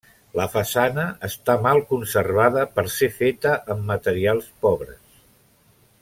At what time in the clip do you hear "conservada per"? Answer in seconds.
1.91-2.85